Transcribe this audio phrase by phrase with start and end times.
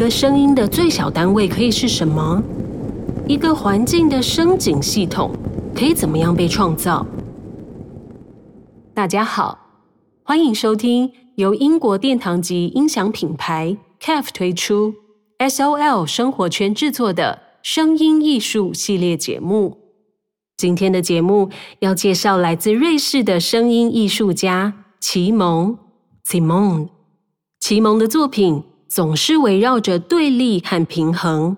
[0.00, 2.42] 一个声音的最小单位可以是什么？
[3.28, 5.30] 一个环境的声景系统
[5.76, 7.06] 可以怎么样被创造？
[8.94, 9.58] 大家好，
[10.22, 14.94] 欢迎收听由英国殿堂级音响品牌 KEF 推出、
[15.38, 19.76] SOL 生活圈制作的声音艺术系列节目。
[20.56, 25.76] 今天的节目要介绍来自瑞士的声音艺术家奇蒙
[26.26, 26.88] （Simon）。
[27.60, 31.56] 奇蒙的作品总是围绕着对立和平衡。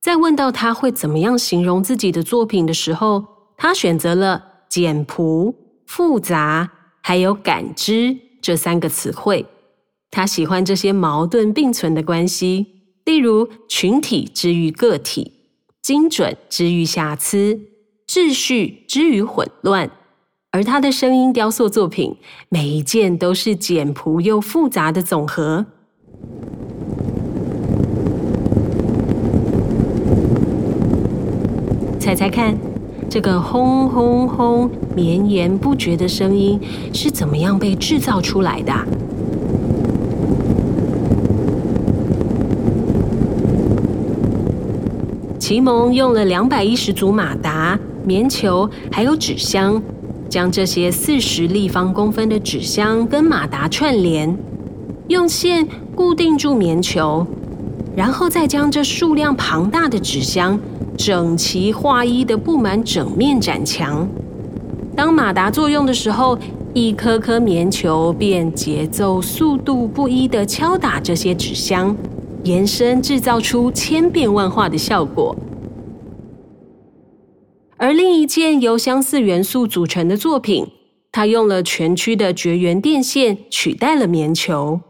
[0.00, 3.24] 在问到他会怎么样形容自己的作品的时候，
[3.58, 5.54] 他选择了简朴、
[5.86, 6.72] 复杂，
[7.02, 9.44] 还有感知这三个词汇。
[10.10, 12.66] 他喜欢这些矛盾并存的关系，
[13.04, 15.32] 例如群体之于个体，
[15.82, 17.60] 精准之于瑕疵，
[18.08, 19.90] 秩序之于混乱。
[20.50, 22.16] 而他的声音雕塑作品，
[22.48, 25.66] 每一件都是简朴又复杂的总和。
[31.98, 32.54] 猜猜看，
[33.08, 36.60] 这个轰轰轰绵延不绝的声音
[36.92, 38.72] 是怎么样被制造出来的？
[45.38, 49.80] 奇蒙用了两百一十组马达、棉球，还有纸箱。
[50.28, 54.34] 将这些四十立方公分的纸箱跟马达串联，
[55.08, 57.26] 用线固定住棉球，
[57.94, 60.58] 然后再将这数量庞大的纸箱
[60.96, 64.08] 整齐划一的布满整面展墙。
[64.96, 66.38] 当马达作用的时候，
[66.74, 71.96] 一颗颗棉球便节奏、速度不一地敲打这些纸箱，
[72.44, 75.36] 延伸制造出千变万化的效果。
[77.76, 80.66] 而另一件由相似元素组成的作品，
[81.10, 84.80] 它用了全区的绝缘电线取代了棉球。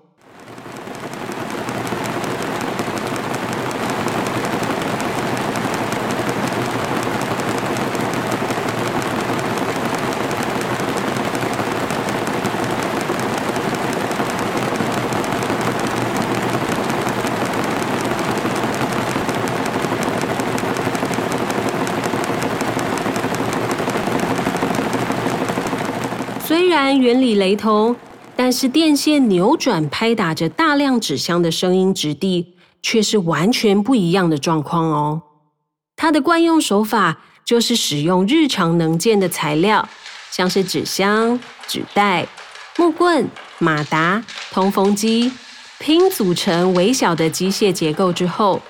[26.44, 27.94] 虽然原理雷同，
[28.34, 35.22] 但是电线扭转拍打着大量纸箱的声音质地，却是完全不一样的状况哦。
[35.94, 39.88] 它的惯用手法就是使用日常能见的材料，
[40.32, 41.38] 像是纸箱、
[41.68, 42.26] 纸袋、
[42.76, 43.28] 木棍、
[43.58, 45.30] 马达、通风机，
[45.78, 48.60] 拼组成微小的机械结构之后，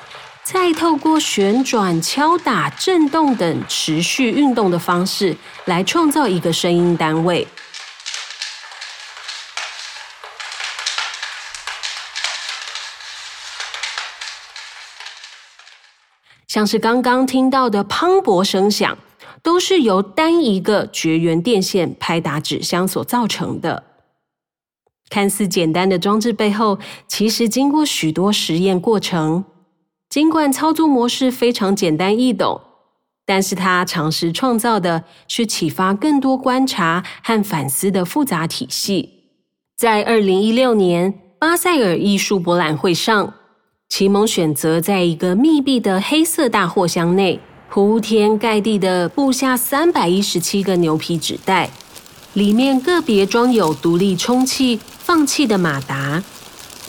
[0.44, 5.34] 再透过旋转、敲打、震动等持续运动的方式
[5.64, 7.48] 来创造一个声音单位。
[16.52, 18.98] 像是刚刚听到的磅礴声响，
[19.42, 23.84] 都是由单一个绝缘电线拍打纸箱所造成的。
[25.08, 29.46] 看似简单的装置背后，其实经过许多实验过程。
[30.10, 32.60] 尽管操作模式非常简单易懂，
[33.24, 39.30] 但是它尝试创造的是启发更多观察和反思的复杂体系。
[39.74, 43.32] 在二零一六年巴塞尔艺术博览会上，
[43.94, 47.38] 奇蒙选择在一个密闭的黑色大货箱内，
[47.68, 51.68] 铺天盖地的布下三百一十七个牛皮纸袋，
[52.32, 56.22] 里面个别装有独立充气、放气的马达，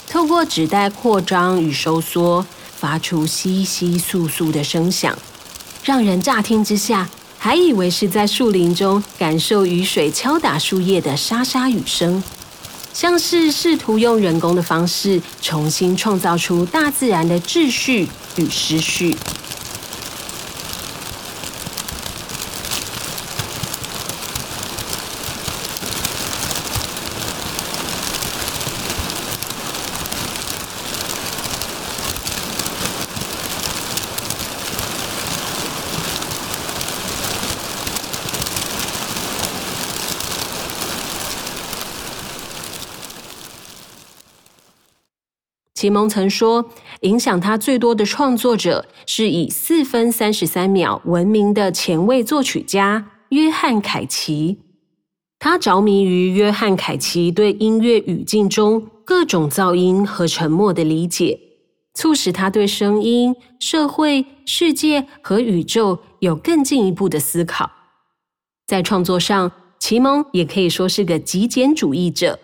[0.10, 2.46] 透过纸袋扩张与收缩，
[2.78, 5.14] 发出窸窸窣窣的声响，
[5.84, 12.24] 让人乍听之下还以为是在树林中感受雨水敲打树叶的沙沙雨声。
[12.94, 19.16] 像是试图用人工的方式重新创造出大自然的秩序与时序。
[45.84, 46.70] 奇蒙曾说，
[47.02, 54.60] 影响他最多的创作者是以四分三十三秒闻名的前卫作曲家约翰凯奇。
[55.40, 61.38] 他着迷于约翰凯奇对音乐语境中各种噪音和沉默的理解，
[61.94, 67.70] 促使他对声音、社会、世界和宇宙有更进一步的思考。
[68.66, 72.40] 在创作上，奇蒙也可以说是个极简主义者，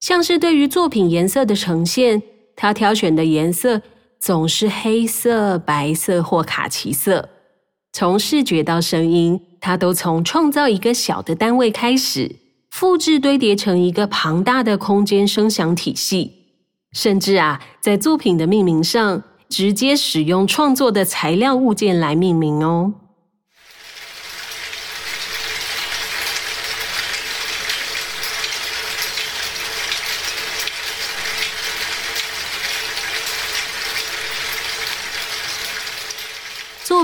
[0.00, 2.22] 像是对于作品颜色的呈现。
[2.54, 3.82] 他挑选的颜色
[4.18, 7.28] 总是黑色、白色或卡其色。
[7.92, 12.36] 从视觉到声音，他都从创造一个小的单位开始，
[12.70, 16.32] 复制堆叠成一个庞大的空间声响体系。
[16.92, 22.92] 甚至啊，在作品的命名上，直接使用创作的材料物件来命名哦。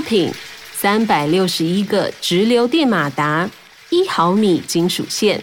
[0.01, 0.31] 品
[0.73, 3.49] 三百六十一个直流电马达，
[3.89, 5.41] 一毫米金属线，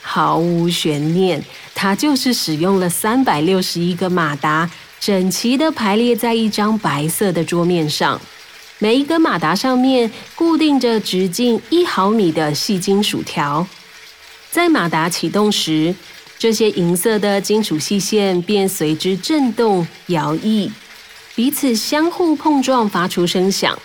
[0.00, 1.42] 毫无悬念，
[1.74, 4.70] 它就是使用了三百六十一个马达。
[5.00, 8.20] 整齐地排列在一张白色的桌面上，
[8.80, 13.64] 每一根马达上面固定着直径一毫米的细金属条。
[14.50, 15.94] 在马达启动时，
[16.36, 20.68] 这些银色的金属细线便随之震动、摇曳，
[21.38, 23.78] 彼此相互碰撞，发出声响。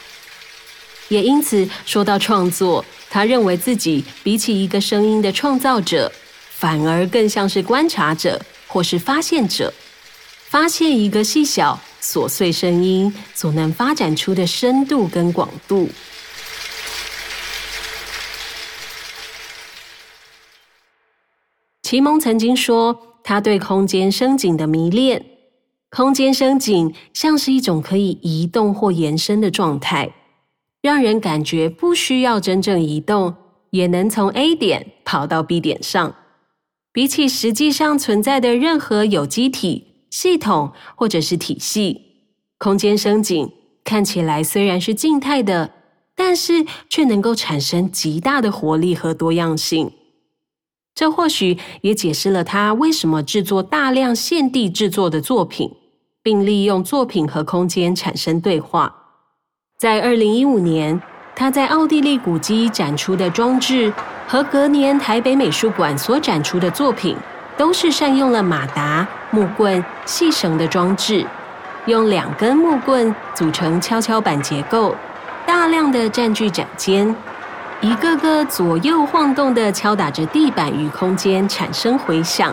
[1.09, 6.11] 也因此，说到创作，他认为自己比起一个声音的创造者，
[6.49, 9.71] 反而更像是观察者或是发现者。
[10.47, 15.87] 发现一个细小琐碎声音所能发展出的深度跟广度。
[21.83, 25.23] 奇蒙曾经说，他对空间声景的迷恋，
[25.95, 30.11] 空间升景像是一种可以移动或延伸的状态，
[30.81, 33.35] 让人感觉不需要真正移动，
[33.69, 36.15] 也能从 A 点跑到 B 点上。
[36.91, 39.89] 比起实际上存在的任何有机体。
[40.09, 42.01] 系统或者是体系，
[42.59, 43.51] 空间升景
[43.83, 45.71] 看起来虽然是静态的，
[46.15, 49.91] 但是却能够产生极大的活力和多样性。
[50.93, 55.71] 这或许也解释了他为什么制作大量现地制作的作品，
[56.23, 58.95] 并利用作品和空间产生对话。
[59.77, 60.99] 在二零一五年，
[61.35, 63.93] 他在奥地利古迹展出的装置
[64.27, 67.15] 和隔年台北美术馆所展出的作品。
[67.55, 71.23] 都是善用了马达、木棍、细绳的装置，
[71.85, 74.95] 用两根木棍组成跷跷板结构，
[75.45, 77.15] 大量的占据展间，
[77.79, 82.51] 一个个左右晃动的敲打着地板与空间，产生回响。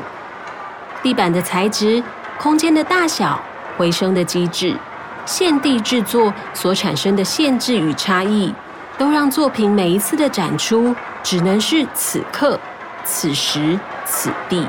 [1.03, 2.05] 地板的材质、
[2.39, 3.41] 空间的大小、
[3.81, 4.77] 回声的机制、
[5.25, 8.55] 现地制作所产生的限制与差异，
[8.99, 12.61] 都让作品每一次的展出只能是此刻、
[13.05, 14.67] 此时、此地。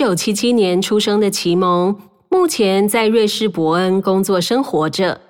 [0.00, 1.94] 九七七年出生的奇蒙，
[2.30, 5.20] 目前在瑞士伯恩工作生活着。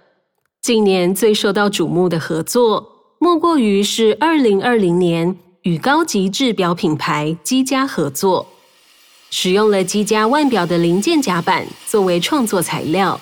[0.63, 8.47] 近年最受到瞩目的合作，莫过于是二零二零年与高级制表品牌积家合作，
[9.29, 13.21] 使用了积家腕表的零件夹板作为创作材料。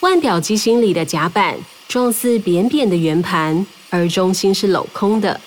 [0.00, 5.38] 腕表机芯里的夹板状似扁扁的圆盘，而中心是镂空的。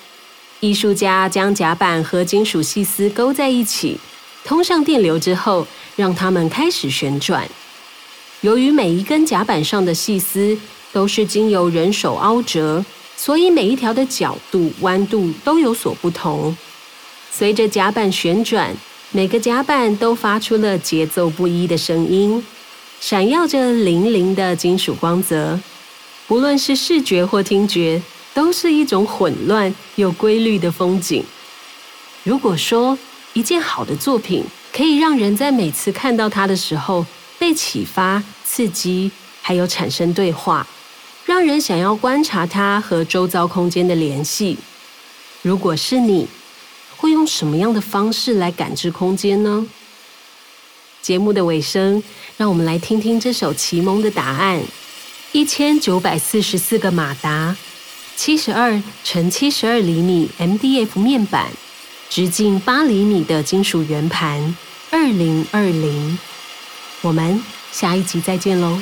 [0.60, 3.98] 艺术家将夹板和金属细丝勾在一起。
[4.44, 7.48] 通上电流之后，让它们开始旋转。
[8.42, 10.56] 由于每一根甲板上的细丝
[10.92, 12.84] 都是经由人手凹折，
[13.16, 16.54] 所以每一条的角度、弯度都有所不同。
[17.32, 18.76] 随着甲板旋转，
[19.12, 22.44] 每个甲板都发出了节奏不一的声音，
[23.00, 25.58] 闪耀着粼粼的金属光泽。
[26.28, 28.02] 不论是视觉或听觉，
[28.34, 31.24] 都是一种混乱又规律的风景。
[32.22, 32.98] 如果说，
[33.34, 37.04] 一件好的作品可以让人在每次看到它的时候
[37.38, 39.10] 被启发、刺激，
[39.42, 40.66] 还有产生对话，
[41.26, 44.56] 让人想要观察它和周遭空间的联系。
[45.42, 46.28] 如果是你，
[46.96, 49.66] 会用什么样的方式来感知空间呢？
[51.02, 52.02] 节目的尾声，
[52.36, 54.62] 让我们来听听这首奇蒙的答案：
[55.32, 57.56] 一千九百四十四个马达，
[58.16, 61.50] 七十二乘七十二厘米 MDF 面板。
[62.14, 64.56] 直径八厘米的金属圆盘，
[64.92, 66.16] 二零二零。
[67.00, 67.42] 我们
[67.72, 68.80] 下一集再见喽。